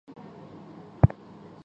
[0.07, 1.15] 叫他起来